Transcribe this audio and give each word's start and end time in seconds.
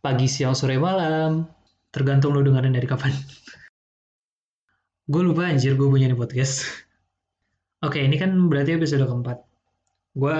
pagi, 0.00 0.26
siang, 0.26 0.56
sore, 0.56 0.80
malam. 0.80 1.44
Tergantung 1.92 2.32
lu 2.32 2.40
dengerin 2.40 2.72
dari 2.72 2.88
kapan. 2.88 3.12
gue 5.10 5.22
lupa 5.26 5.50
anjir 5.50 5.76
gue 5.76 5.88
punya 5.90 6.08
nih 6.08 6.16
podcast. 6.16 6.64
Oke, 7.84 8.00
ini 8.00 8.16
kan 8.16 8.32
berarti 8.48 8.80
episode 8.80 9.04
keempat. 9.04 9.44
Gue 10.16 10.36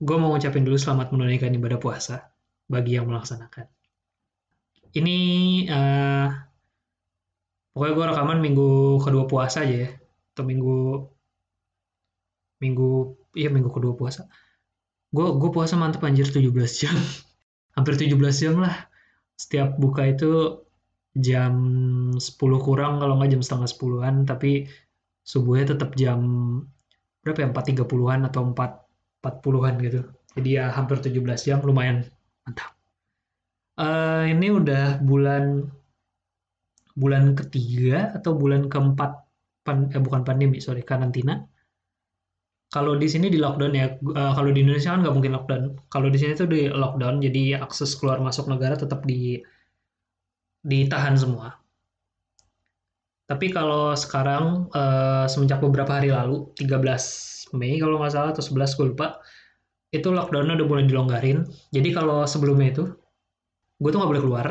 gue 0.00 0.16
mau 0.16 0.32
ngucapin 0.32 0.64
dulu 0.64 0.76
selamat 0.80 1.12
menunaikan 1.12 1.52
ibadah 1.52 1.78
puasa 1.80 2.28
bagi 2.66 2.98
yang 2.98 3.06
melaksanakan. 3.06 3.68
Ini 4.90 5.18
uh, 5.70 6.28
pokoknya 7.70 7.94
gue 7.94 8.06
rekaman 8.10 8.38
minggu 8.42 8.98
kedua 8.98 9.24
puasa 9.30 9.62
aja 9.62 9.86
ya, 9.86 9.90
atau 10.34 10.42
minggu 10.42 10.78
minggu 12.58 12.90
iya 13.38 13.48
minggu 13.48 13.70
kedua 13.70 13.94
puasa. 13.94 14.26
Gue 15.14 15.30
gue 15.38 15.50
puasa 15.54 15.78
mantep 15.78 16.02
anjir 16.02 16.26
17 16.26 16.50
jam. 16.74 16.96
Hampir 17.78 17.94
17 17.94 18.18
jam 18.34 18.58
lah. 18.58 18.89
Setiap 19.40 19.80
buka 19.80 20.04
itu 20.12 20.60
jam 21.16 21.54
10 22.12 22.20
kurang 22.60 23.00
kalau 23.00 23.16
nggak 23.16 23.32
jam 23.32 23.42
setengah 23.42 23.68
sepuluhan 23.72 24.14
tapi 24.28 24.68
subuhnya 25.24 25.72
tetap 25.72 25.96
jam 25.96 26.20
berapa 27.24 27.44
ya 27.44 27.48
4.30-an 27.48 28.20
atau 28.28 28.52
4 28.52 29.24
40-an 29.24 29.74
gitu. 29.84 30.00
Jadi 30.36 30.48
ya 30.60 30.68
hampir 30.72 31.00
17 31.00 31.48
jam 31.48 31.60
lumayan. 31.64 32.04
Mantap. 32.44 32.72
Uh, 33.80 34.28
ini 34.28 34.52
udah 34.52 35.00
bulan 35.00 35.68
bulan 36.92 37.32
ketiga 37.32 38.12
atau 38.12 38.36
bulan 38.36 38.68
keempat 38.68 39.24
pan, 39.64 39.88
eh 39.92 40.00
bukan 40.00 40.20
pandemi 40.20 40.60
sorry 40.60 40.84
karantina 40.84 41.48
kalau 42.70 42.94
di 42.94 43.10
sini 43.10 43.26
di 43.26 43.38
lockdown 43.42 43.74
ya 43.74 43.86
uh, 44.14 44.32
kalau 44.34 44.54
di 44.54 44.62
Indonesia 44.62 44.94
kan 44.94 45.02
nggak 45.02 45.14
mungkin 45.14 45.34
lockdown 45.34 45.62
kalau 45.90 46.06
di 46.06 46.18
sini 46.22 46.38
tuh 46.38 46.46
di 46.46 46.70
lockdown 46.70 47.18
jadi 47.18 47.58
akses 47.58 47.98
keluar 47.98 48.22
masuk 48.22 48.46
negara 48.46 48.78
tetap 48.78 49.02
di 49.02 49.42
ditahan 50.62 51.16
semua. 51.16 51.56
Tapi 53.30 53.46
kalau 53.54 53.94
sekarang 53.94 54.66
uh, 54.74 55.26
semenjak 55.30 55.62
beberapa 55.62 56.02
hari 56.02 56.10
lalu, 56.10 56.50
13 56.58 57.54
Mei 57.54 57.78
kalau 57.78 58.02
nggak 58.02 58.10
salah 58.10 58.30
atau 58.34 58.42
11 58.42 58.74
gue 58.74 58.86
lupa, 58.90 59.22
itu 59.94 60.10
lockdownnya 60.10 60.58
udah 60.58 60.66
mulai 60.66 60.84
dilonggarin. 60.86 61.46
Jadi 61.70 61.94
kalau 61.94 62.26
sebelumnya 62.26 62.74
itu, 62.74 62.84
gue 63.78 63.90
tuh 63.90 63.98
nggak 64.02 64.10
boleh 64.10 64.22
keluar, 64.26 64.46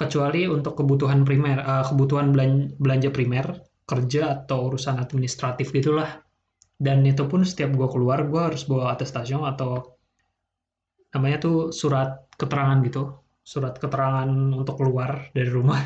kecuali 0.00 0.48
untuk 0.48 0.72
kebutuhan 0.72 1.28
primer, 1.28 1.60
uh, 1.60 1.84
kebutuhan 1.84 2.32
belanja 2.80 3.12
primer, 3.12 3.60
kerja 3.84 4.44
atau 4.44 4.72
urusan 4.72 4.96
administratif 4.96 5.68
gitulah. 5.68 6.25
Dan 6.76 7.04
itu 7.08 7.24
pun 7.24 7.40
setiap 7.42 7.72
gue 7.72 7.88
keluar, 7.88 8.28
gue 8.28 8.40
harus 8.40 8.68
bawa 8.68 8.92
atestasi 8.92 9.32
atau 9.32 9.96
namanya 11.16 11.36
tuh 11.40 11.56
surat 11.72 12.28
keterangan 12.36 12.78
gitu. 12.84 13.02
Surat 13.40 13.78
keterangan 13.80 14.28
untuk 14.52 14.76
keluar 14.76 15.32
dari 15.32 15.48
rumah. 15.48 15.80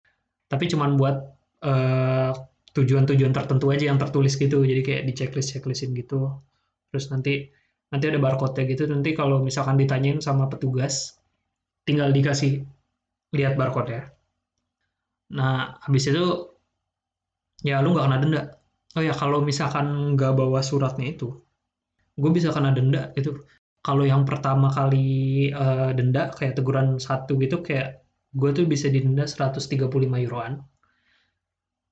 Tapi 0.52 0.64
cuman 0.68 1.00
buat 1.00 1.16
eh, 1.64 2.32
tujuan-tujuan 2.76 3.32
tertentu 3.32 3.72
aja 3.72 3.88
yang 3.88 3.96
tertulis 3.96 4.36
gitu. 4.36 4.60
Jadi 4.60 4.80
kayak 4.84 5.02
di 5.08 5.12
checklist 5.16 5.56
checklistin 5.56 5.96
gitu. 5.96 6.28
Terus 6.92 7.08
nanti 7.08 7.48
nanti 7.88 8.04
ada 8.10 8.20
barcode 8.20 8.68
gitu. 8.68 8.84
Nanti 8.90 9.16
kalau 9.16 9.40
misalkan 9.40 9.80
ditanyain 9.80 10.20
sama 10.20 10.50
petugas 10.52 11.16
tinggal 11.84 12.10
dikasih 12.10 12.64
lihat 13.36 13.54
barcode 13.60 13.92
ya 13.92 14.02
nah 15.34 15.80
habis 15.80 16.04
itu 16.08 16.24
ya 17.64 17.80
lu 17.80 17.96
nggak 17.96 18.06
kena 18.06 18.18
denda 18.20 18.42
oh 18.94 19.02
ya 19.02 19.14
kalau 19.14 19.38
misalkan 19.42 20.14
nggak 20.14 20.32
bawa 20.38 20.60
suratnya 20.62 21.06
itu 21.14 21.28
gue 22.14 22.30
bisa 22.30 22.54
kena 22.54 22.70
denda 22.70 23.10
itu 23.18 23.34
kalau 23.84 24.04
yang 24.06 24.24
pertama 24.24 24.72
kali 24.72 25.50
uh, 25.52 25.92
denda 25.92 26.32
kayak 26.32 26.56
teguran 26.56 26.96
satu 26.96 27.36
gitu 27.36 27.60
kayak 27.60 28.04
gue 28.32 28.50
tuh 28.56 28.64
bisa 28.64 28.88
didenda 28.88 29.28
135 29.28 29.92
euroan. 30.24 30.58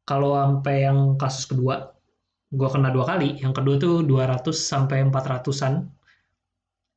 Kalau 0.09 0.35
sampai 0.35 0.89
yang 0.89 1.15
kasus 1.21 1.45
kedua 1.47 1.93
gue 2.49 2.69
kena 2.73 2.89
dua 2.91 3.05
kali. 3.13 3.39
Yang 3.45 3.53
kedua 3.61 3.75
tuh 3.77 3.95
200 4.09 4.57
sampai 4.57 5.05
400an 5.05 5.85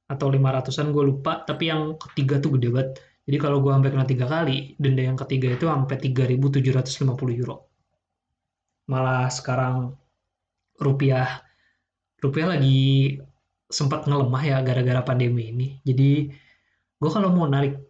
atau 0.10 0.28
500an 0.32 0.88
gue 0.96 1.04
lupa. 1.12 1.44
Tapi 1.44 1.64
yang 1.68 2.00
ketiga 2.00 2.40
tuh 2.40 2.56
gede 2.58 2.70
banget. 2.72 2.90
Jadi 3.28 3.38
kalau 3.42 3.60
gue 3.60 3.72
sampai 3.76 3.92
kena 3.92 4.06
tiga 4.08 4.26
kali 4.32 4.80
denda 4.80 5.04
yang 5.06 5.18
ketiga 5.20 5.54
itu 5.54 5.66
sampai 5.68 5.98
3.750 6.00 7.42
euro 7.42 7.75
malah 8.86 9.28
sekarang 9.34 9.98
rupiah 10.78 11.42
rupiah 12.22 12.48
lagi 12.58 13.18
sempat 13.70 14.06
ngelemah 14.06 14.44
ya 14.46 14.58
gara-gara 14.62 15.02
pandemi 15.02 15.52
ini. 15.52 15.68
Jadi 15.82 16.30
gue 16.96 17.10
kalau 17.12 17.34
mau 17.34 17.50
narik 17.50 17.82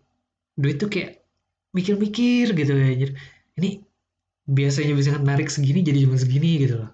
duit 0.55 0.79
tuh 0.79 0.87
kayak 0.91 1.23
mikir-mikir 1.75 2.55
gitu 2.55 2.73
ya. 2.73 3.11
Ini 3.59 3.69
biasanya 4.45 4.93
bisa 4.95 5.17
narik 5.19 5.51
segini 5.51 5.81
jadi 5.83 6.07
cuma 6.07 6.15
segini 6.19 6.63
gitu 6.63 6.85
loh. 6.85 6.91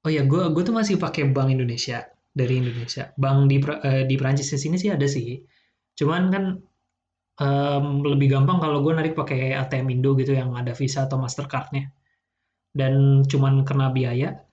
Oh 0.00 0.10
ya, 0.12 0.24
gue 0.24 0.42
gue 0.52 0.62
tuh 0.64 0.72
masih 0.72 0.96
pakai 0.96 1.28
Bank 1.28 1.52
Indonesia 1.52 2.08
dari 2.32 2.60
Indonesia. 2.60 3.12
Bank 3.20 3.52
di 3.52 3.56
uh, 3.60 4.04
di 4.08 4.14
Prancis 4.16 4.48
di 4.52 4.58
sini 4.60 4.76
sih 4.80 4.88
ada 4.92 5.04
sih. 5.04 5.40
Cuman 5.96 6.22
kan 6.32 6.44
um, 7.40 7.86
lebih 8.04 8.32
gampang 8.32 8.64
kalau 8.64 8.80
gue 8.80 8.92
narik 8.96 9.12
pakai 9.12 9.52
ATM 9.56 10.00
Indo 10.00 10.16
gitu 10.16 10.32
yang 10.32 10.56
ada 10.56 10.72
Visa 10.72 11.04
atau 11.04 11.20
Mastercardnya. 11.20 11.92
Dan 12.70 13.26
cuman 13.26 13.66
kena 13.66 13.90
biaya 13.90 14.46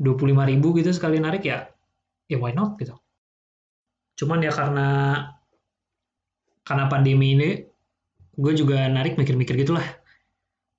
25.000 0.00 0.78
gitu 0.80 0.90
sekali 0.96 1.20
narik 1.20 1.44
ya 1.44 1.68
ya 2.30 2.36
why 2.40 2.56
not 2.56 2.80
gitu. 2.80 2.96
Cuman 4.16 4.40
ya 4.40 4.52
karena 4.54 4.88
karena 6.64 6.84
pandemi 6.88 7.36
ini 7.36 7.50
gue 8.40 8.52
juga 8.56 8.88
narik 8.88 9.20
mikir-mikir 9.20 9.60
gitulah. 9.60 9.84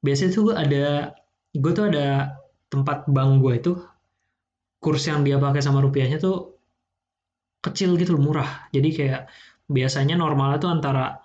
Biasanya 0.02 0.32
tuh 0.34 0.46
ada 0.58 1.14
gue 1.54 1.72
tuh 1.76 1.86
ada 1.94 2.40
tempat 2.72 3.06
bank 3.06 3.44
gue 3.44 3.54
itu 3.62 3.72
kurs 4.82 5.06
yang 5.06 5.22
dia 5.22 5.38
pakai 5.38 5.62
sama 5.62 5.84
rupiahnya 5.86 6.18
tuh 6.18 6.58
kecil 7.62 7.94
gitu 8.02 8.18
murah. 8.18 8.66
Jadi 8.74 8.90
kayak 8.90 9.30
biasanya 9.70 10.18
normalnya 10.18 10.58
tuh 10.58 10.74
antara 10.74 11.21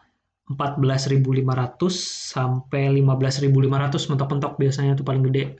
14.500 0.47 1.91
sampai 2.31 2.95
15.500 3.03 4.11
mentok-mentok 4.15 4.53
biasanya 4.63 4.95
tuh 4.95 5.03
paling 5.03 5.27
gede. 5.27 5.59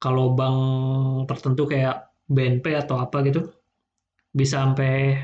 Kalau 0.00 0.32
bank 0.32 0.58
tertentu 1.28 1.68
kayak 1.68 2.08
BNP 2.24 2.72
atau 2.72 2.96
apa 2.96 3.20
gitu, 3.28 3.52
bisa 4.32 4.64
sampai 4.64 5.20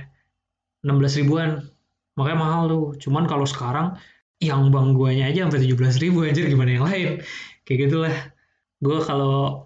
16 0.85 1.25
ribuan. 1.25 1.65
Makanya 2.21 2.39
mahal 2.39 2.63
tuh. 2.69 2.85
Cuman 3.01 3.25
kalau 3.25 3.49
sekarang 3.49 3.97
yang 4.45 4.69
bank 4.69 4.93
guanya 4.93 5.33
aja 5.33 5.49
sampai 5.49 5.65
17 5.65 6.05
ribu 6.05 6.29
anjir 6.29 6.45
gimana 6.45 6.77
yang 6.77 6.85
lain? 6.85 7.09
Kayak 7.65 7.79
gitulah. 7.89 8.17
Gue 8.85 9.01
kalau 9.01 9.65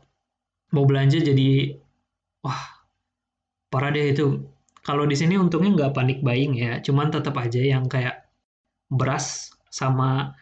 mau 0.70 0.84
belanja 0.86 1.18
jadi 1.18 1.74
wah 2.46 2.62
parah 3.74 3.90
deh 3.90 4.14
itu. 4.14 4.46
Kalau 4.86 5.02
di 5.04 5.18
sini 5.18 5.34
untungnya 5.34 5.74
nggak 5.74 5.92
panik 5.98 6.18
buying 6.22 6.54
ya. 6.54 6.78
Cuman 6.78 7.10
tetap 7.10 7.34
aja 7.34 7.58
yang 7.58 7.90
kayak 7.90 8.19
beras 8.90 9.54
sama 9.70 10.34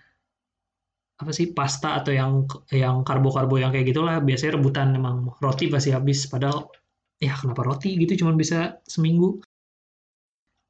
apa 1.18 1.30
sih 1.34 1.50
pasta 1.50 1.98
atau 1.98 2.14
yang 2.14 2.46
yang 2.70 3.02
karbo-karbo 3.02 3.58
yang 3.58 3.74
kayak 3.74 3.90
gitulah 3.90 4.22
biasanya 4.22 4.56
rebutan 4.58 4.94
emang. 4.94 5.34
Roti 5.42 5.66
pasti 5.66 5.90
habis 5.90 6.30
padahal 6.30 6.70
ya 7.18 7.34
kenapa 7.34 7.66
roti 7.66 7.98
gitu 7.98 8.24
cuma 8.24 8.38
bisa 8.38 8.78
seminggu. 8.86 9.42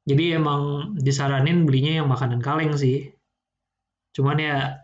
Jadi 0.09 0.33
emang 0.33 0.93
disaranin 0.97 1.69
belinya 1.69 2.01
yang 2.01 2.09
makanan 2.09 2.41
kaleng 2.41 2.73
sih. 2.73 3.13
Cuman 4.17 4.41
ya 4.41 4.81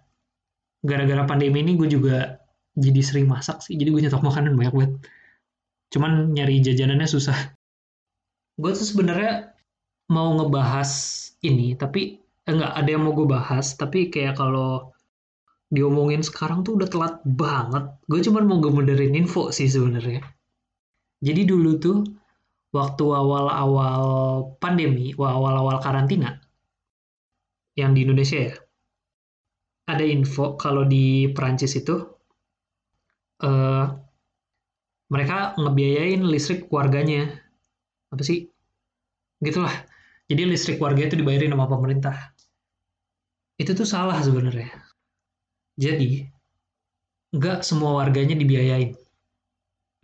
gara-gara 0.85 1.25
pandemi 1.25 1.65
ini 1.65 1.73
gue 1.73 1.89
juga 1.89 2.37
jadi 2.77 3.01
sering 3.01 3.25
masak 3.25 3.65
sih 3.65 3.73
jadi 3.73 3.89
gue 3.89 4.01
nyetok 4.05 4.21
makanan 4.21 4.53
banyak 4.53 4.73
banget. 4.77 4.93
Cuman 5.89 6.29
nyari 6.29 6.61
jajanannya 6.61 7.09
susah. 7.09 7.57
Gue 8.61 8.71
tuh 8.77 8.85
sebenarnya 8.85 9.49
mau 10.13 10.29
ngebahas 10.37 10.91
ini 11.41 11.73
tapi 11.73 12.24
enggak 12.45 12.71
ada 12.77 12.89
yang 12.89 13.03
mau 13.05 13.13
gue 13.17 13.27
bahas 13.27 13.73
tapi 13.73 14.13
kayak 14.13 14.37
kalau 14.37 14.93
diomongin 15.73 16.21
sekarang 16.21 16.61
tuh 16.61 16.77
udah 16.77 16.89
telat 16.89 17.15
banget. 17.25 17.85
Gue 18.05 18.21
cuman 18.21 18.45
mau 18.45 18.59
gemederin 18.61 19.17
info 19.17 19.49
sih 19.49 19.65
sebenarnya. 19.65 20.21
Jadi 21.25 21.41
dulu 21.47 21.71
tuh 21.81 21.97
waktu 22.69 23.05
awal-awal 23.07 24.05
pandemi, 24.61 25.15
awal-awal 25.17 25.81
karantina 25.81 26.37
yang 27.75 27.91
di 27.97 28.05
Indonesia 28.05 28.51
ya, 28.51 28.55
ada 29.89 30.05
info 30.05 30.55
kalau 30.55 30.85
di 30.85 31.29
Perancis 31.33 31.75
itu 31.75 31.97
uh, 33.41 33.85
mereka 35.09 35.57
ngebiayain 35.57 36.21
listrik 36.25 36.69
warganya. 36.69 37.41
Apa 38.13 38.21
sih? 38.21 38.47
Gitulah. 39.41 39.73
Jadi 40.25 40.41
listrik 40.49 40.81
warga 40.81 41.05
itu 41.05 41.21
dibayarin 41.21 41.53
sama 41.53 41.69
pemerintah 41.69 42.34
itu 43.55 43.71
tuh 43.71 43.87
salah 43.87 44.19
sebenarnya. 44.19 44.71
Jadi 45.79 46.27
nggak 47.35 47.63
semua 47.63 48.03
warganya 48.03 48.35
dibiayain. 48.35 48.95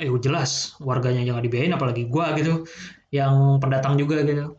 Eh 0.02 0.10
jelas 0.20 0.76
warganya 0.82 1.24
jangan 1.24 1.44
dibiayain 1.46 1.76
apalagi 1.76 2.08
gua 2.08 2.36
gitu 2.36 2.68
yang 3.12 3.60
pendatang 3.60 4.00
juga 4.00 4.24
gitu. 4.24 4.56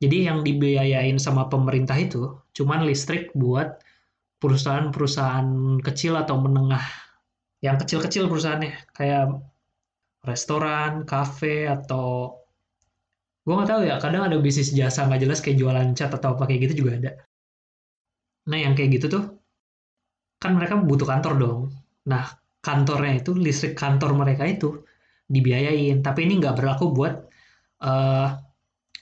Jadi 0.00 0.16
yang 0.24 0.40
dibiayain 0.40 1.20
sama 1.20 1.48
pemerintah 1.52 1.96
itu 2.00 2.40
cuman 2.56 2.88
listrik 2.88 3.32
buat 3.36 3.84
perusahaan-perusahaan 4.40 5.78
kecil 5.84 6.16
atau 6.16 6.40
menengah. 6.40 6.82
Yang 7.60 7.84
kecil-kecil 7.84 8.24
perusahaannya 8.32 8.72
kayak 8.96 9.36
restoran, 10.24 11.04
kafe 11.04 11.68
atau 11.68 12.40
gue 13.44 13.52
nggak 13.56 13.70
tahu 13.72 13.82
ya 13.88 13.96
kadang 14.00 14.28
ada 14.28 14.36
bisnis 14.36 14.72
jasa 14.72 15.08
nggak 15.08 15.20
jelas 15.24 15.40
kayak 15.40 15.56
jualan 15.60 15.88
cat 15.96 16.12
atau 16.12 16.36
apa 16.36 16.44
kayak 16.44 16.68
gitu 16.68 16.84
juga 16.84 17.00
ada 17.00 17.12
nah 18.48 18.58
yang 18.58 18.72
kayak 18.72 19.00
gitu 19.00 19.06
tuh 19.12 19.24
kan 20.40 20.56
mereka 20.56 20.80
butuh 20.80 21.04
kantor 21.04 21.32
dong. 21.36 21.60
Nah 22.08 22.24
kantornya 22.64 23.20
itu 23.20 23.36
listrik 23.36 23.76
kantor 23.76 24.16
mereka 24.16 24.48
itu 24.48 24.80
dibiayain. 25.28 26.00
Tapi 26.00 26.24
ini 26.24 26.40
nggak 26.40 26.56
berlaku 26.56 26.92
buat 26.96 27.14
uh, 27.84 28.28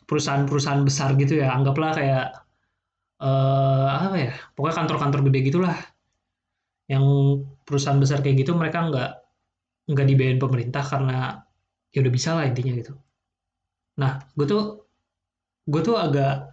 perusahaan-perusahaan 0.09 0.83
besar 0.83 1.15
gitu 1.15 1.39
ya. 1.39 1.55
Anggaplah 1.55 1.91
kayak 1.95 2.27
uh, 3.23 3.87
apa 4.11 4.17
ya 4.19 4.33
pokoknya 4.59 4.77
kantor-kantor 4.83 5.21
gede 5.31 5.41
gitulah. 5.47 5.77
Yang 6.91 7.07
perusahaan 7.63 8.01
besar 8.01 8.19
kayak 8.25 8.43
gitu 8.43 8.57
mereka 8.59 8.79
nggak 8.91 9.11
nggak 9.89 10.07
dibiayain 10.11 10.41
pemerintah 10.43 10.85
karena 10.85 11.41
ya 11.95 11.99
udah 12.05 12.13
bisa 12.13 12.37
lah 12.37 12.45
intinya 12.45 12.73
gitu. 12.77 12.93
Nah, 13.99 14.23
gue 14.37 14.47
tuh 14.47 14.63
gue 15.69 15.81
tuh 15.85 15.97
agak 15.97 16.49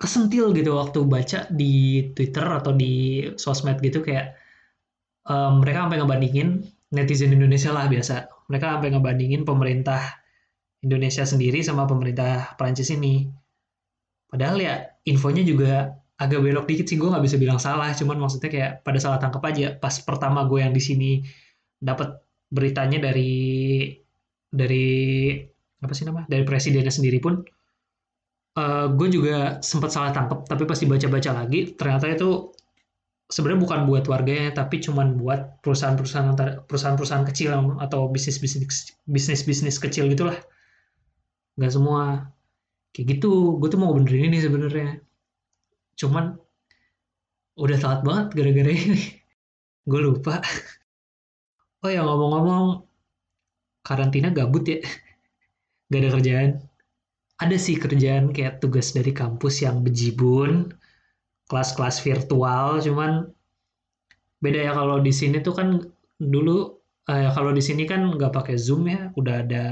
kesentil 0.00 0.56
gitu 0.56 0.80
waktu 0.80 1.04
baca 1.04 1.44
di 1.52 2.08
Twitter 2.16 2.46
atau 2.48 2.72
di 2.72 3.20
sosmed 3.36 3.84
gitu 3.84 4.00
kayak 4.00 4.32
um, 5.28 5.60
mereka 5.60 5.84
sampai 5.84 5.98
ngebandingin 6.00 6.48
netizen 6.96 7.36
Indonesia 7.36 7.70
lah 7.70 7.84
biasa. 7.86 8.26
Mereka 8.48 8.66
sampai 8.80 8.88
ngebandingin 8.96 9.44
pemerintah 9.44 10.00
Indonesia 10.80 11.28
sendiri 11.28 11.60
sama 11.60 11.84
pemerintah 11.84 12.56
Prancis 12.56 12.88
ini. 12.90 13.28
Padahal 14.26 14.56
ya 14.56 14.74
infonya 15.04 15.44
juga 15.44 15.92
agak 16.16 16.40
belok 16.40 16.64
dikit 16.64 16.88
sih 16.88 16.96
gue 16.96 17.08
nggak 17.08 17.24
bisa 17.24 17.36
bilang 17.36 17.60
salah, 17.60 17.92
cuman 17.92 18.16
maksudnya 18.16 18.48
kayak 18.48 18.72
pada 18.80 18.98
salah 18.98 19.20
tangkap 19.20 19.44
aja. 19.44 19.76
Pas 19.76 19.92
pertama 20.00 20.48
gue 20.48 20.64
yang 20.64 20.72
di 20.72 20.80
sini 20.80 21.10
dapat 21.76 22.16
beritanya 22.48 22.98
dari 23.12 23.92
dari 24.50 24.88
apa 25.80 25.92
sih 25.96 26.04
nama 26.08 26.24
dari 26.26 26.44
presidennya 26.44 26.92
sendiri 26.92 27.22
pun 27.22 27.40
uh, 28.56 28.60
eh, 28.60 28.86
gue 28.94 29.08
juga 29.12 29.36
sempat 29.62 29.90
salah 29.94 30.10
tangkap 30.10 30.46
tapi 30.48 30.64
pasti 30.66 30.88
baca-baca 30.88 31.30
lagi 31.44 31.76
ternyata 31.76 32.10
itu 32.10 32.50
sebenarnya 33.30 33.60
bukan 33.62 33.80
buat 33.86 34.04
warganya 34.10 34.50
tapi 34.50 34.82
cuman 34.82 35.14
buat 35.14 35.62
perusahaan-perusahaan 35.62 36.34
perusahaan-perusahaan 36.66 37.26
kecil 37.30 37.78
atau 37.78 38.10
bisnis-bisnis 38.10 38.98
bisnis-bisnis 39.06 39.78
kecil 39.78 40.10
gitulah. 40.10 40.36
Nggak 41.54 41.72
semua. 41.72 42.26
Kayak 42.90 43.06
gitu 43.16 43.62
gue 43.62 43.68
tuh 43.70 43.78
mau 43.78 43.94
benerin 43.94 44.34
ini 44.34 44.42
sebenarnya. 44.42 44.98
Cuman 45.94 46.34
udah 47.54 47.76
telat 47.78 48.00
banget 48.02 48.26
gara-gara 48.34 48.72
ini. 48.74 49.02
Gue 49.90 50.00
lupa. 50.02 50.42
Oh 51.86 51.90
ya 51.90 52.02
ngomong-ngomong 52.02 52.82
karantina 53.86 54.34
gabut 54.34 54.66
ya. 54.66 54.82
Gak 55.90 56.00
ada 56.02 56.08
kerjaan 56.18 56.50
ada 57.40 57.56
sih 57.56 57.80
kerjaan 57.80 58.36
kayak 58.36 58.60
tugas 58.60 58.92
dari 58.92 59.16
kampus 59.16 59.64
yang 59.64 59.80
bejibun 59.80 60.70
kelas-kelas 61.48 62.04
virtual 62.04 62.78
cuman 62.84 63.26
beda 64.44 64.70
ya 64.70 64.72
kalau 64.76 65.00
di 65.00 65.12
sini 65.12 65.40
tuh 65.40 65.56
kan 65.56 65.68
dulu 66.20 66.80
eh, 67.08 67.30
kalau 67.32 67.50
di 67.56 67.62
sini 67.64 67.88
kan 67.88 68.12
nggak 68.12 68.32
pakai 68.32 68.56
zoom 68.60 68.86
ya 68.88 69.08
udah 69.16 69.36
ada 69.44 69.64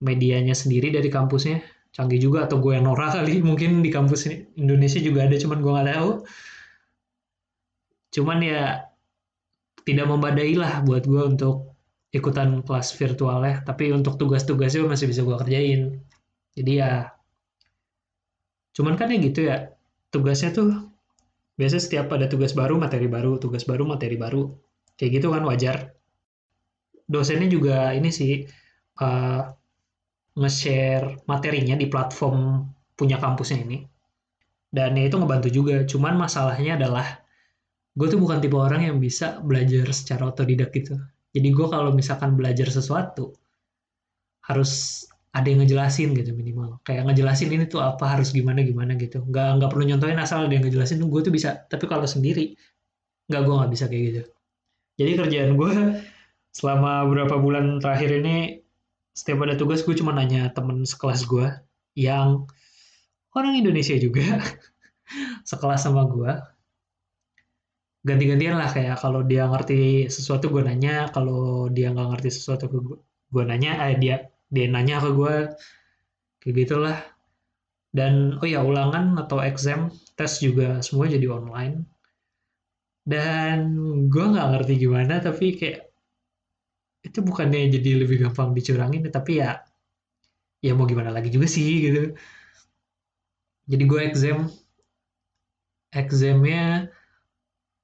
medianya 0.00 0.52
sendiri 0.52 0.92
dari 0.92 1.08
kampusnya. 1.08 1.62
Canggih 1.96 2.20
juga 2.20 2.44
atau 2.44 2.60
gue 2.60 2.76
yang 2.76 2.84
norak 2.88 3.12
kali 3.16 3.40
mungkin 3.40 3.80
di 3.80 3.88
kampus 3.88 4.28
Indonesia 4.56 5.00
juga 5.00 5.24
ada 5.24 5.36
cuman 5.40 5.58
gue 5.64 5.72
nggak 5.72 5.88
tahu. 5.96 6.10
Cuman 8.16 8.38
ya 8.44 8.84
tidak 9.86 10.06
membadai 10.10 10.52
lah 10.58 10.82
buat 10.82 11.06
gue 11.06 11.22
untuk 11.22 11.76
ikutan 12.12 12.60
kelas 12.64 12.92
virtual 12.96 13.40
ya. 13.44 13.64
Tapi 13.64 13.92
untuk 13.96 14.20
tugas-tugasnya 14.20 14.84
masih 14.84 15.08
bisa 15.08 15.24
gue 15.24 15.36
kerjain 15.36 16.00
jadi 16.56 16.72
ya 16.82 16.92
cuman 18.76 18.96
kan 18.96 19.12
ya 19.12 19.18
gitu 19.20 19.40
ya 19.44 19.76
tugasnya 20.12 20.52
tuh 20.52 20.96
biasanya 21.56 21.82
setiap 21.82 22.06
ada 22.12 22.28
tugas 22.28 22.52
baru 22.52 22.76
materi 22.76 23.08
baru 23.08 23.40
tugas 23.40 23.64
baru 23.64 23.88
materi 23.88 24.16
baru. 24.20 24.52
Kayak 24.96 25.10
gitu 25.20 25.28
kan 25.32 25.42
wajar. 25.44 25.76
Dosennya 27.08 27.48
juga 27.48 27.92
ini 27.96 28.12
sih 28.12 28.44
uh, 29.00 29.42
nge-share 30.36 31.24
materinya 31.24 31.76
di 31.76 31.88
platform 31.88 32.64
punya 32.96 33.16
kampusnya 33.16 33.64
ini. 33.64 33.78
Dan 34.68 34.96
ya 35.00 35.08
itu 35.08 35.16
ngebantu 35.16 35.48
juga 35.48 35.84
cuman 35.88 36.14
masalahnya 36.20 36.76
adalah 36.76 37.24
gue 37.96 38.06
tuh 38.12 38.20
bukan 38.20 38.44
tipe 38.44 38.56
orang 38.56 38.84
yang 38.84 39.00
bisa 39.00 39.40
belajar 39.40 39.88
secara 39.96 40.28
otodidak 40.28 40.72
gitu. 40.76 41.00
Jadi 41.32 41.48
gue 41.52 41.66
kalau 41.68 41.92
misalkan 41.96 42.36
belajar 42.36 42.68
sesuatu 42.68 43.32
harus 44.44 45.04
ada 45.36 45.46
yang 45.52 45.60
ngejelasin 45.60 46.16
gitu 46.16 46.32
minimal. 46.32 46.80
Kayak 46.80 47.12
ngejelasin 47.12 47.52
ini 47.52 47.64
tuh 47.68 47.84
apa 47.84 48.16
harus 48.16 48.32
gimana 48.32 48.64
gimana 48.64 48.96
gitu. 48.96 49.20
Nggak 49.20 49.60
nggak 49.60 49.70
perlu 49.70 49.84
nyontohin 49.84 50.16
asal 50.16 50.48
ada 50.48 50.54
yang 50.56 50.64
ngejelasin 50.64 51.04
gue 51.04 51.20
tuh 51.20 51.32
bisa. 51.34 51.68
Tapi 51.68 51.84
kalau 51.84 52.08
sendiri 52.08 52.56
nggak 53.28 53.40
gue 53.44 53.54
nggak 53.60 53.72
bisa 53.76 53.84
kayak 53.92 54.02
gitu. 54.08 54.22
Jadi 54.96 55.10
kerjaan 55.20 55.52
gue 55.60 55.72
selama 56.58 57.04
beberapa 57.04 57.36
bulan 57.36 57.84
terakhir 57.84 58.24
ini 58.24 58.64
setiap 59.12 59.44
ada 59.44 59.60
tugas 59.60 59.84
gue 59.84 59.92
cuma 59.96 60.16
nanya 60.16 60.48
temen 60.56 60.88
sekelas 60.88 61.28
gue 61.28 61.48
yang 61.96 62.48
orang 63.36 63.60
Indonesia 63.60 63.96
juga 63.96 64.40
sekelas 65.50 65.84
sama 65.84 66.08
gue 66.08 66.32
ganti-gantian 68.06 68.60
lah 68.60 68.70
kayak 68.70 69.00
kalau 69.00 69.24
dia 69.24 69.48
ngerti 69.48 70.06
sesuatu 70.12 70.52
gue 70.52 70.62
nanya 70.62 71.08
kalau 71.10 71.66
dia 71.72 71.90
nggak 71.90 72.08
ngerti 72.12 72.28
sesuatu 72.28 72.68
gue 73.32 73.44
nanya 73.44 73.88
eh 73.88 73.96
dia 73.98 74.16
dia 74.50 74.66
nanya 74.70 75.02
ke 75.02 75.10
gue 75.12 75.36
kayak 76.42 76.54
gitulah. 76.66 76.98
Dan 77.96 78.36
oh 78.38 78.46
ya 78.46 78.60
ulangan 78.60 79.16
atau 79.16 79.40
exam 79.40 79.88
tes 80.18 80.32
juga 80.44 80.84
semua 80.84 81.08
jadi 81.08 81.26
online. 81.32 81.86
Dan 83.06 83.58
gue 84.10 84.24
nggak 84.24 84.48
ngerti 84.52 84.72
gimana 84.82 85.22
tapi 85.22 85.54
kayak 85.54 85.86
itu 87.06 87.22
bukannya 87.22 87.70
jadi 87.70 88.02
lebih 88.02 88.26
gampang 88.26 88.50
dicurangin 88.50 89.06
tapi 89.14 89.38
ya 89.38 89.62
ya 90.58 90.74
mau 90.74 90.90
gimana 90.90 91.14
lagi 91.14 91.30
juga 91.30 91.46
sih 91.46 91.70
gitu. 91.86 92.02
Jadi 93.70 93.82
gue 93.86 94.00
exam 94.02 94.38
examnya 95.94 96.90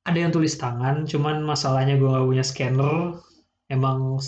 ada 0.02 0.18
yang 0.18 0.34
tulis 0.34 0.58
tangan 0.58 1.06
cuman 1.06 1.46
masalahnya 1.46 1.94
gue 1.96 2.10
gak 2.10 2.26
punya 2.26 2.44
scanner. 2.44 3.22
Emang 3.70 4.18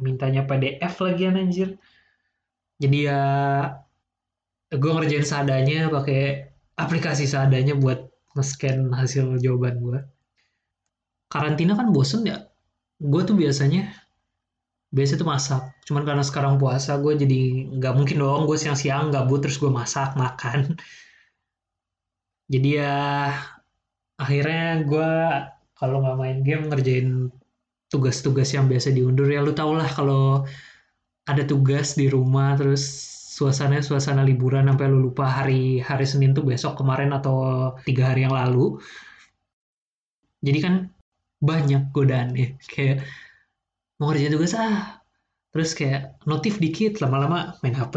mintanya 0.00 0.44
PDF 0.44 0.94
lagi 1.00 1.22
anjir. 1.28 1.68
Jadi 2.76 2.98
ya 3.08 3.20
gue 4.72 4.90
ngerjain 4.92 5.24
seadanya 5.24 5.88
pakai 5.88 6.52
aplikasi 6.76 7.24
seadanya 7.24 7.72
buat 7.78 8.04
nge-scan 8.36 8.92
hasil 8.92 9.40
jawaban 9.40 9.80
gue 9.80 9.98
karantina 11.32 11.74
kan 11.74 11.90
bosen 11.90 12.26
ya? 12.26 12.46
Gue 13.00 13.22
tuh 13.28 13.36
biasanya 13.36 13.92
biasa 14.94 15.20
tuh 15.20 15.28
masak. 15.28 15.62
Cuman 15.84 16.06
karena 16.08 16.24
sekarang 16.24 16.56
puasa 16.56 16.96
gue 17.00 17.12
jadi 17.18 17.40
nggak 17.76 17.94
mungkin 17.98 18.16
dong 18.22 18.42
gue 18.48 18.56
siang-siang 18.56 19.12
gabut 19.12 19.44
terus 19.44 19.58
gue 19.60 19.68
masak 19.68 20.14
makan. 20.16 20.78
Jadi 22.46 22.68
ya 22.78 23.34
akhirnya 24.16 24.86
gue 24.86 25.10
kalau 25.76 26.00
nggak 26.00 26.18
main 26.18 26.38
game 26.46 26.64
ngerjain 26.70 27.08
tugas-tugas 27.92 28.50
yang 28.54 28.66
biasa 28.66 28.90
diundur. 28.90 29.28
Ya 29.30 29.40
lu 29.42 29.54
tau 29.54 29.72
lah 29.74 29.86
kalau 29.90 30.46
ada 31.26 31.42
tugas 31.42 31.98
di 31.98 32.06
rumah 32.06 32.54
terus 32.58 32.82
suasana 33.36 33.84
suasana 33.84 34.24
liburan 34.24 34.70
sampai 34.70 34.86
lu 34.88 35.12
lupa 35.12 35.28
hari 35.28 35.82
hari 35.82 36.06
Senin 36.08 36.32
tuh 36.32 36.46
besok 36.46 36.80
kemarin 36.80 37.12
atau 37.12 37.72
tiga 37.84 38.14
hari 38.14 38.24
yang 38.24 38.34
lalu. 38.34 38.80
Jadi 40.40 40.58
kan 40.62 40.74
banyak 41.42 41.92
godaan 41.92 42.32
ya 42.32 42.48
kayak 42.72 43.04
mau 44.00 44.10
ngerjain 44.10 44.34
tugas 44.34 44.54
ah. 44.56 45.02
Terus 45.52 45.72
kayak 45.72 46.20
notif 46.28 46.60
dikit 46.60 47.00
lama-lama 47.00 47.56
main 47.64 47.76
HP 47.76 47.96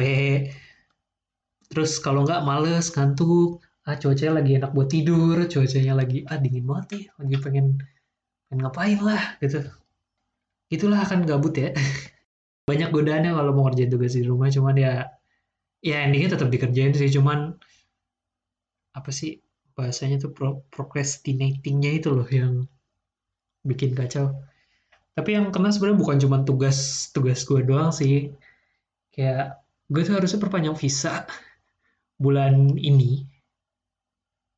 terus 1.70 2.02
kalau 2.02 2.26
nggak 2.26 2.44
males 2.44 2.92
ngantuk. 2.94 3.62
Ah 3.88 3.98
cuacanya 3.98 4.44
lagi 4.44 4.52
enak 4.60 4.72
buat 4.76 4.90
tidur 4.92 5.36
cuacanya 5.50 5.94
lagi 5.98 6.22
ah 6.30 6.38
dingin 6.38 6.68
banget 6.68 6.86
nih 6.94 7.04
lagi 7.18 7.36
pengen 7.42 7.66
pengen 8.50 8.66
ngapain 8.66 9.00
lah 9.00 9.38
gitu. 9.40 9.62
Itulah 10.74 11.06
akan 11.06 11.30
gabut 11.30 11.54
ya. 11.54 11.70
Banyak 12.70 12.90
godaannya 12.90 13.34
kalau 13.34 13.52
mau 13.54 13.70
ngerjain 13.70 13.94
tugas 13.94 14.18
di 14.18 14.26
rumah 14.26 14.50
cuman 14.50 14.76
ya 14.78 14.94
ya 15.80 16.04
endingnya 16.04 16.36
tetap 16.36 16.52
dikerjain 16.52 16.92
sih 16.92 17.08
cuman 17.08 17.56
apa 18.98 19.10
sih 19.16 19.40
bahasanya 19.78 20.20
tuh 20.20 20.36
pro 20.36 20.50
procrastinatingnya 20.68 22.04
itu 22.04 22.12
loh 22.12 22.28
yang 22.28 22.66
bikin 23.64 23.94
kacau. 23.96 24.34
Tapi 25.16 25.30
yang 25.36 25.52
kena 25.54 25.72
sebenarnya 25.72 26.00
bukan 26.00 26.18
cuma 26.20 26.38
tugas 26.44 27.10
tugas 27.14 27.46
gue 27.46 27.62
doang 27.64 27.94
sih. 27.94 28.34
Kayak 29.14 29.62
gue 29.88 30.02
tuh 30.04 30.20
harusnya 30.20 30.40
perpanjang 30.42 30.76
visa 30.76 31.24
bulan 32.20 32.76
ini. 32.76 33.24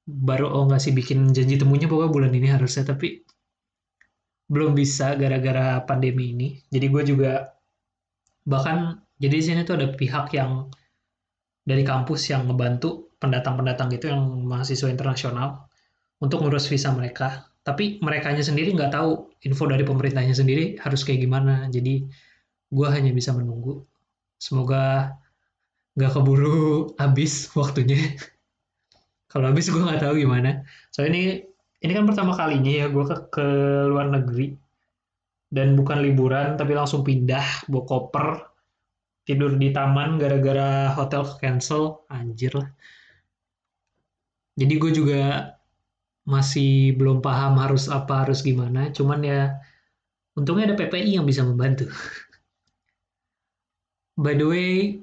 Baru 0.09 0.49
oh 0.49 0.65
nggak 0.65 0.81
sih 0.81 0.93
bikin 0.95 1.31
janji 1.31 1.55
temunya 1.61 1.85
pokoknya 1.85 2.11
bulan 2.11 2.33
ini 2.33 2.47
harusnya 2.49 2.83
tapi 2.89 3.21
belum 4.51 4.75
bisa 4.75 5.15
gara-gara 5.15 5.79
pandemi 5.87 6.35
ini. 6.35 6.49
Jadi 6.67 6.85
gue 6.91 7.03
juga 7.07 7.55
bahkan 8.43 8.99
jadi 9.15 9.35
di 9.39 9.45
sini 9.47 9.59
tuh 9.63 9.79
ada 9.79 9.87
pihak 9.95 10.35
yang 10.35 10.67
dari 11.63 11.87
kampus 11.87 12.27
yang 12.33 12.51
ngebantu 12.51 13.15
pendatang-pendatang 13.21 13.87
gitu 13.95 14.11
yang 14.11 14.43
mahasiswa 14.43 14.91
internasional 14.91 15.71
untuk 16.19 16.43
ngurus 16.43 16.67
visa 16.67 16.91
mereka. 16.91 17.47
Tapi 17.61 18.01
mereka 18.01 18.33
sendiri 18.35 18.73
nggak 18.75 18.91
tahu 18.91 19.31
info 19.45 19.69
dari 19.69 19.85
pemerintahnya 19.85 20.35
sendiri 20.35 20.75
harus 20.81 21.05
kayak 21.07 21.23
gimana. 21.23 21.69
Jadi 21.71 22.09
gue 22.67 22.87
hanya 22.91 23.13
bisa 23.15 23.31
menunggu. 23.31 23.85
Semoga 24.41 25.15
nggak 25.95 26.11
keburu 26.11 26.91
habis 26.97 27.47
waktunya. 27.53 28.17
Kalau 29.31 29.53
habis 29.53 29.69
gue 29.69 29.79
nggak 29.79 30.01
tahu 30.01 30.17
gimana. 30.17 30.65
So 30.89 31.05
ini 31.05 31.50
ini 31.81 31.91
kan 31.97 32.05
pertama 32.05 32.37
kalinya 32.37 32.69
ya 32.69 32.85
gue 32.93 33.03
ke, 33.09 33.15
ke 33.33 33.45
luar 33.89 34.13
negeri. 34.13 34.53
Dan 35.51 35.75
bukan 35.75 35.99
liburan 35.99 36.55
tapi 36.55 36.77
langsung 36.77 37.03
pindah 37.03 37.67
bawa 37.67 37.83
koper 37.83 38.27
tidur 39.27 39.59
di 39.59 39.75
taman 39.75 40.21
gara-gara 40.21 40.93
hotel 40.93 41.25
cancel. 41.41 42.05
Anjir 42.07 42.53
lah. 42.53 42.69
Jadi 44.55 44.73
gue 44.77 44.91
juga 44.93 45.21
masih 46.21 46.93
belum 46.95 47.19
paham 47.25 47.57
harus 47.57 47.89
apa 47.89 48.23
harus 48.23 48.45
gimana. 48.45 48.93
Cuman 48.93 49.25
ya 49.25 49.57
untungnya 50.37 50.71
ada 50.71 50.77
PPI 50.77 51.17
yang 51.17 51.25
bisa 51.25 51.41
membantu. 51.41 51.89
By 54.21 54.37
the 54.37 54.45
way 54.45 55.01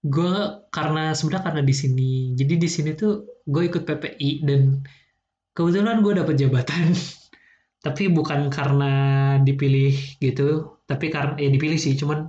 gue 0.00 0.32
karena 0.68 1.16
sebenarnya 1.16 1.44
karena 1.48 1.62
di 1.64 1.74
sini. 1.74 2.12
Jadi 2.36 2.54
di 2.60 2.68
sini 2.68 2.92
tuh 2.92 3.29
gue 3.50 3.62
ikut 3.66 3.82
PPI 3.82 4.46
dan 4.46 4.86
kebetulan 5.52 6.00
gue 6.06 6.14
dapet 6.14 6.34
jabatan. 6.38 6.94
Tapi 7.84 8.12
bukan 8.12 8.52
karena 8.52 8.92
dipilih 9.40 10.20
gitu 10.20 10.76
tapi 10.84 11.08
karena 11.08 11.40
ya 11.40 11.48
dipilih 11.48 11.80
sih 11.80 11.96
cuman 11.96 12.28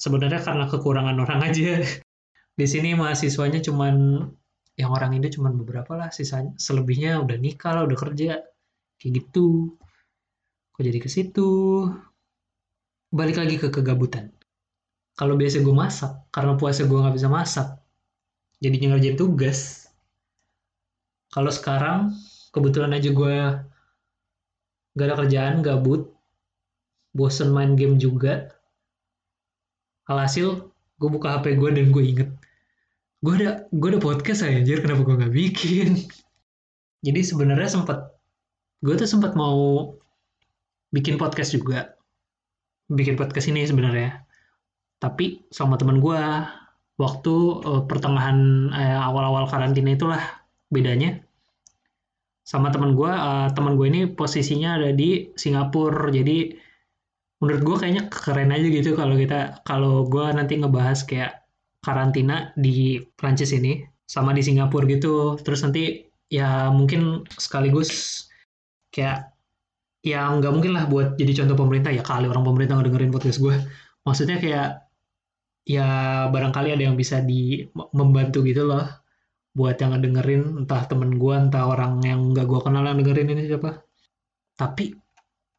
sebenarnya 0.00 0.40
karena 0.40 0.64
kekurangan 0.64 1.16
orang 1.20 1.44
aja. 1.50 1.84
Di 2.56 2.66
sini 2.68 2.96
mahasiswanya 2.96 3.60
cuman 3.60 4.24
yang 4.80 4.88
orang 4.88 5.12
Indo 5.12 5.28
cuman 5.28 5.60
beberapa 5.60 5.92
lah 5.92 6.08
sisanya 6.08 6.56
selebihnya 6.56 7.20
udah 7.20 7.36
nikah 7.36 7.76
lah 7.76 7.84
udah 7.84 7.98
kerja 8.00 8.40
kayak 8.96 9.12
gitu. 9.12 9.76
Kok 10.72 10.80
jadi 10.80 10.98
ke 11.04 11.08
situ? 11.12 11.84
Balik 13.12 13.36
lagi 13.44 13.60
ke 13.60 13.68
kegabutan. 13.68 14.32
Kalau 15.12 15.36
biasa 15.36 15.60
gue 15.60 15.74
masak 15.76 16.32
karena 16.32 16.56
puasa 16.56 16.88
gue 16.88 16.96
nggak 16.96 17.16
bisa 17.20 17.28
masak 17.28 17.82
jadi 18.62 18.94
ngerjain 18.94 19.18
tugas 19.18 19.81
kalau 21.32 21.48
sekarang 21.48 22.12
kebetulan 22.52 22.92
aja 22.92 23.08
gue 23.08 23.36
gak 24.92 25.06
ada 25.08 25.16
kerjaan 25.24 25.64
gabut 25.64 26.12
bosen 27.16 27.52
main 27.52 27.72
game 27.76 27.96
juga. 27.96 28.52
Alhasil 30.08 30.68
gue 31.00 31.08
buka 31.08 31.40
hp 31.40 31.56
gue 31.56 31.70
dan 31.72 31.88
gue 31.88 32.04
inget. 32.04 32.30
Gue 33.24 33.38
ada 33.40 33.64
gue 33.72 33.88
ada 33.96 34.00
podcast 34.02 34.44
aja 34.44 34.60
anjir. 34.60 34.84
Kenapa 34.84 35.08
gue 35.08 35.16
nggak 35.24 35.34
bikin? 35.34 36.04
Jadi 37.06 37.20
sebenarnya 37.24 37.68
sempat 37.80 38.12
gue 38.84 38.94
tuh 38.98 39.08
sempat 39.08 39.32
mau 39.32 39.94
bikin 40.92 41.16
podcast 41.16 41.56
juga. 41.56 41.96
Bikin 42.92 43.16
podcast 43.16 43.48
ini 43.48 43.64
sebenarnya. 43.64 44.20
Tapi 45.00 45.48
sama 45.48 45.80
teman 45.80 46.02
gue 46.02 46.20
waktu 47.00 47.34
uh, 47.64 47.82
pertengahan 47.88 48.68
uh, 48.68 49.00
awal-awal 49.08 49.48
karantina 49.48 49.96
itulah 49.96 50.41
bedanya? 50.72 51.20
Sama 52.42 52.72
teman 52.72 52.96
gue 52.98 53.12
uh, 53.12 53.52
teman 53.52 53.78
gue 53.78 53.86
ini 53.86 54.00
posisinya 54.10 54.80
ada 54.80 54.90
di 54.90 55.30
Singapura. 55.36 56.08
Jadi 56.10 56.56
menurut 57.44 57.62
gue 57.62 57.76
kayaknya 57.84 58.04
keren 58.08 58.50
aja 58.50 58.66
gitu 58.66 58.96
kalau 58.96 59.14
kita 59.14 59.62
kalau 59.62 60.08
gue 60.08 60.26
nanti 60.32 60.58
ngebahas 60.58 61.04
kayak 61.06 61.44
karantina 61.82 62.54
di 62.56 63.02
Prancis 63.18 63.52
ini 63.54 63.84
sama 64.08 64.32
di 64.32 64.42
Singapura 64.42 64.88
gitu. 64.88 65.38
Terus 65.38 65.62
nanti 65.62 66.08
ya 66.32 66.72
mungkin 66.72 67.28
sekaligus 67.36 68.24
kayak 68.90 69.30
ya 70.02 70.26
nggak 70.26 70.50
mungkin 70.50 70.72
lah 70.74 70.88
buat 70.90 71.14
jadi 71.20 71.44
contoh 71.44 71.56
pemerintah. 71.60 71.94
Ya 71.94 72.02
kali 72.02 72.26
orang 72.26 72.42
pemerintah 72.42 72.80
ngedengerin 72.80 73.14
podcast 73.14 73.38
gue 73.38 73.54
maksudnya 74.02 74.42
kayak 74.42 74.68
ya 75.62 75.88
barangkali 76.30 76.74
ada 76.74 76.90
yang 76.90 76.98
bisa 76.98 77.22
di 77.22 77.62
membantu 77.94 78.42
gitu 78.42 78.66
loh 78.66 79.01
buat 79.52 79.76
yang 79.76 79.92
ngedengerin 79.92 80.64
entah 80.64 80.88
temen 80.88 81.20
gue 81.20 81.34
entah 81.36 81.68
orang 81.68 82.00
yang 82.00 82.32
nggak 82.32 82.48
gue 82.48 82.60
kenal 82.64 82.84
yang 82.88 82.98
dengerin 83.00 83.32
ini 83.36 83.42
siapa. 83.52 83.84
Tapi 84.56 84.96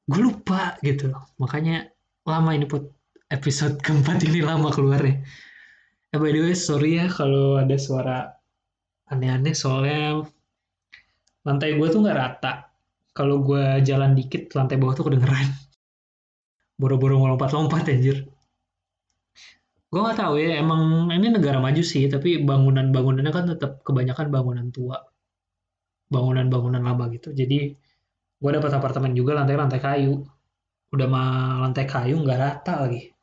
gue 0.09 0.19
lupa 0.19 0.77
gitu. 0.81 1.13
Makanya 1.37 1.89
lama 2.25 2.51
ini 2.53 2.65
put. 2.65 2.89
Episode 3.33 3.81
keempat 3.81 4.21
ini 4.29 4.45
lama 4.45 4.69
keluarnya. 4.69 5.25
Ya 6.13 6.21
by 6.21 6.29
the 6.29 6.45
way 6.45 6.53
sorry 6.53 7.01
ya 7.01 7.09
kalau 7.09 7.57
ada 7.57 7.73
suara 7.81 8.29
aneh-aneh 9.09 9.57
soalnya 9.57 10.21
lantai 11.41 11.73
gue 11.73 11.87
tuh 11.89 12.05
nggak 12.05 12.13
rata. 12.13 12.69
Kalau 13.09 13.41
gue 13.41 13.81
jalan 13.81 14.13
dikit 14.13 14.53
lantai 14.53 14.77
bawah 14.77 14.93
tuh 14.93 15.09
kedengeran. 15.09 15.49
Boro-boro 16.77 17.25
ngelompat-lompat 17.25 17.89
anjir 17.89 18.32
gue 19.93 20.01
nggak 20.01 20.17
tahu 20.17 20.41
ya 20.41 20.57
emang 20.57 21.05
ini 21.13 21.29
negara 21.29 21.61
maju 21.61 21.83
sih 21.85 22.09
tapi 22.09 22.41
bangunan-bangunannya 22.41 23.29
kan 23.29 23.45
tetap 23.53 23.85
kebanyakan 23.85 24.33
bangunan 24.33 24.67
tua. 24.73 24.97
Bangunan-bangunan 26.09 26.81
lama 26.81 27.13
gitu. 27.13 27.29
Jadi 27.29 27.77
gue 28.41 28.51
dapat 28.57 28.73
apartemen 28.73 29.13
juga 29.13 29.37
lantai 29.37 29.53
lantai 29.53 29.77
kayu. 29.77 30.25
Udah 30.89 31.05
mah 31.05 31.61
lantai 31.61 31.85
kayu 31.85 32.17
nggak 32.25 32.39
rata 32.41 32.73
lagi. 32.89 33.13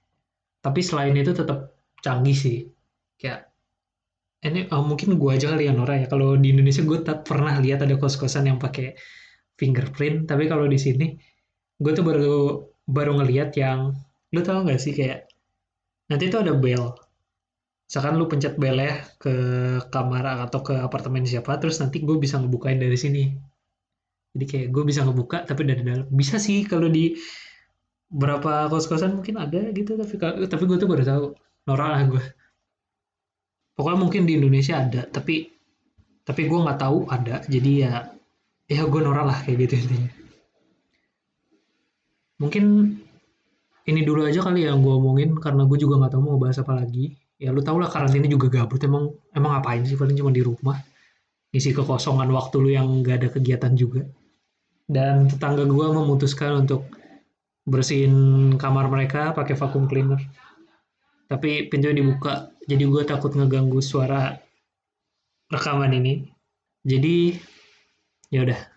Tapi 0.62 0.80
selain 0.86 1.18
itu 1.18 1.34
tetap 1.34 1.74
canggih 2.06 2.38
sih. 2.38 2.58
Kayak 3.18 3.50
ini 4.46 4.70
oh, 4.70 4.86
mungkin 4.86 5.18
gue 5.18 5.30
aja 5.34 5.50
kali 5.50 5.66
ya 5.66 5.74
Nora 5.74 5.98
ya. 5.98 6.06
Kalau 6.06 6.38
di 6.38 6.54
Indonesia 6.54 6.86
gue 6.86 6.98
tak 7.02 7.26
pernah 7.26 7.58
lihat 7.58 7.82
ada 7.82 7.98
kos-kosan 7.98 8.46
yang 8.46 8.62
pakai 8.62 8.94
fingerprint. 9.58 10.30
Tapi 10.30 10.46
kalau 10.46 10.70
di 10.70 10.78
sini 10.78 11.18
gue 11.82 11.92
tuh 11.98 12.06
baru 12.06 12.62
baru 12.86 13.18
ngelihat 13.18 13.58
yang 13.58 13.90
lu 14.30 14.40
tau 14.46 14.62
gak 14.62 14.78
sih 14.78 14.94
kayak 14.94 15.29
nanti 16.10 16.24
itu 16.26 16.36
ada 16.42 16.52
bell 16.52 16.90
misalkan 17.90 18.22
lu 18.22 18.30
pencet 18.30 18.54
bell 18.54 18.78
ya 18.78 19.02
ke 19.18 19.34
kamar 19.90 20.46
atau 20.46 20.62
ke 20.62 20.78
apartemen 20.78 21.26
siapa 21.26 21.58
terus 21.58 21.82
nanti 21.82 21.98
gue 22.06 22.14
bisa 22.22 22.38
ngebukain 22.38 22.78
dari 22.78 22.94
sini. 22.94 23.34
Jadi 24.30 24.44
kayak 24.46 24.68
gue 24.70 24.82
bisa 24.86 25.02
ngebuka 25.02 25.42
tapi 25.42 25.66
dari 25.66 25.82
dalam. 25.82 26.06
Bisa 26.06 26.38
sih 26.38 26.62
kalau 26.70 26.86
di 26.86 27.18
berapa 28.06 28.70
kos-kosan 28.70 29.18
mungkin 29.18 29.42
ada 29.42 29.74
gitu 29.74 29.98
tapi 29.98 30.22
tapi 30.46 30.62
gue 30.70 30.78
tuh 30.78 30.86
baru 30.86 31.02
tahu. 31.02 31.26
Norak 31.66 31.88
lah 31.90 32.02
gue 32.14 32.24
pokoknya 33.74 33.98
mungkin 33.98 34.22
di 34.22 34.38
Indonesia 34.38 34.78
ada 34.78 35.02
tapi 35.10 35.50
tapi 36.22 36.46
gue 36.46 36.58
nggak 36.62 36.78
tahu 36.78 37.10
ada. 37.10 37.42
Jadi 37.50 37.70
ya 37.82 38.06
ya 38.70 38.86
gue 38.86 39.00
norak 39.02 39.26
lah 39.26 39.38
kayak 39.42 39.66
gitu 39.66 39.74
intinya. 39.82 40.10
Mungkin 42.38 42.64
ini 43.88 44.04
dulu 44.04 44.28
aja 44.28 44.44
kali 44.44 44.68
ya 44.68 44.74
yang 44.74 44.84
gue 44.84 44.92
omongin 44.92 45.36
karena 45.40 45.64
gue 45.64 45.78
juga 45.80 45.96
nggak 46.00 46.12
tahu 46.12 46.22
mau 46.22 46.36
bahas 46.36 46.60
apa 46.60 46.76
lagi. 46.76 47.16
Ya 47.40 47.48
lu 47.48 47.64
tau 47.64 47.80
lah 47.80 47.88
karantina 47.88 48.28
juga 48.28 48.52
gabut. 48.52 48.80
Emang 48.84 49.16
emang 49.32 49.56
ngapain 49.56 49.80
sih? 49.88 49.96
Paling 49.96 50.16
cuma 50.16 50.28
di 50.28 50.44
rumah. 50.44 50.76
Isi 51.50 51.72
kekosongan 51.72 52.28
waktu 52.30 52.56
lu 52.62 52.70
yang 52.70 53.02
gak 53.02 53.24
ada 53.24 53.28
kegiatan 53.32 53.72
juga. 53.74 54.04
Dan 54.86 55.26
tetangga 55.26 55.64
gue 55.66 55.86
memutuskan 55.90 56.68
untuk 56.68 56.86
bersihin 57.64 58.14
kamar 58.60 58.86
mereka 58.92 59.32
pakai 59.32 59.56
vacuum 59.56 59.88
cleaner. 59.88 60.20
Tapi 61.26 61.66
pintunya 61.72 62.04
dibuka. 62.04 62.52
Jadi 62.68 62.84
gue 62.86 63.02
takut 63.08 63.34
ngeganggu 63.34 63.80
suara 63.82 64.36
rekaman 65.50 65.96
ini. 65.96 66.28
Jadi 66.86 67.34
ya 68.30 68.46
udah 68.46 68.69